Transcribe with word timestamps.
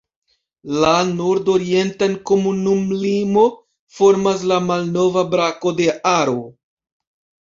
La 0.83 0.93
nordorientan 1.17 2.15
komunumlimo 2.29 3.43
formas 3.97 4.41
la 4.53 4.57
malnova 4.69 5.25
brako 5.35 5.75
de 5.81 5.91
Aro. 6.13 6.41